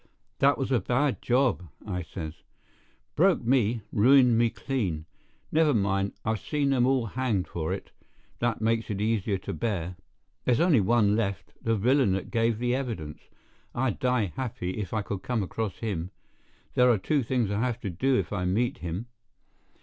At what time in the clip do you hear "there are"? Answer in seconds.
16.73-16.97